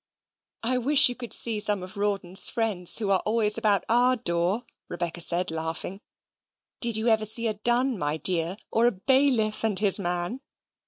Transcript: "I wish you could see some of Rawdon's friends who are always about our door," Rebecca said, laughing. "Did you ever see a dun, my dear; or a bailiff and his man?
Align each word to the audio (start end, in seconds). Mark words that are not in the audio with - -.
"I 0.63 0.79
wish 0.79 1.09
you 1.09 1.15
could 1.15 1.31
see 1.31 1.59
some 1.59 1.83
of 1.83 1.95
Rawdon's 1.95 2.49
friends 2.49 2.97
who 2.97 3.11
are 3.11 3.21
always 3.23 3.55
about 3.55 3.85
our 3.87 4.15
door," 4.15 4.65
Rebecca 4.89 5.21
said, 5.21 5.51
laughing. 5.51 6.01
"Did 6.79 6.97
you 6.97 7.07
ever 7.09 7.23
see 7.23 7.45
a 7.45 7.53
dun, 7.53 7.99
my 7.99 8.17
dear; 8.17 8.57
or 8.71 8.87
a 8.87 8.91
bailiff 8.91 9.63
and 9.63 9.77
his 9.77 9.99
man? 9.99 10.41